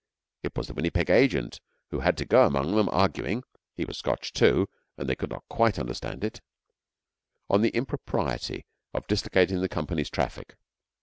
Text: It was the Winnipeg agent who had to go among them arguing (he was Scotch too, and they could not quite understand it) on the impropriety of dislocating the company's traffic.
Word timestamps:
It 0.41 0.57
was 0.57 0.65
the 0.65 0.73
Winnipeg 0.73 1.11
agent 1.11 1.61
who 1.91 1.99
had 1.99 2.17
to 2.17 2.25
go 2.25 2.47
among 2.47 2.75
them 2.75 2.89
arguing 2.89 3.43
(he 3.75 3.85
was 3.85 3.99
Scotch 3.99 4.33
too, 4.33 4.67
and 4.97 5.07
they 5.07 5.13
could 5.15 5.29
not 5.29 5.47
quite 5.47 5.77
understand 5.77 6.23
it) 6.23 6.41
on 7.51 7.61
the 7.61 7.69
impropriety 7.75 8.65
of 8.95 9.05
dislocating 9.05 9.61
the 9.61 9.69
company's 9.69 10.09
traffic. 10.09 10.55